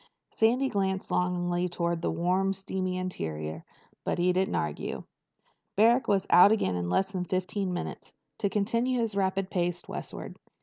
Sandy 0.31 0.67
glanced 0.67 1.11
longingly 1.11 1.69
toward 1.69 2.01
the 2.01 2.09
warm 2.09 2.53
steamy 2.53 2.97
interior, 2.97 3.63
but 4.03 4.17
he 4.17 4.33
didn't 4.33 4.55
argue. 4.55 5.03
Barrack 5.75 6.07
was 6.07 6.25
out 6.31 6.51
again 6.51 6.73
in 6.75 6.89
less 6.89 7.11
than 7.11 7.23
fifteen 7.25 7.71
minutes, 7.71 8.11
to 8.39 8.49
continue 8.49 8.99
his 8.99 9.13
rapid 9.15 9.51
pace 9.51 9.87
westward. 9.87 10.39